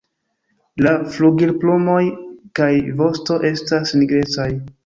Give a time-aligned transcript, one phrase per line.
[0.85, 1.99] La flugilplumoj
[2.61, 2.71] kaj
[3.03, 4.53] vosto estas nigrecaj.